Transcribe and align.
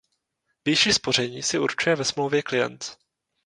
Výši 0.65 0.93
spoření 0.93 1.43
si 1.43 1.59
určuje 1.59 1.95
ve 1.95 2.03
smlouvě 2.05 2.41
klient. 2.41 2.97